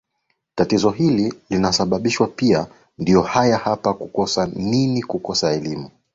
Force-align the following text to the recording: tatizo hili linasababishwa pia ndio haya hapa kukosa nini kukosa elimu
tatizo 0.55 0.89
hili 0.89 1.33
linasababishwa 1.49 2.27
pia 2.27 2.67
ndio 2.97 3.21
haya 3.21 3.57
hapa 3.57 3.93
kukosa 3.93 4.45
nini 4.45 5.03
kukosa 5.03 5.51
elimu 5.53 5.89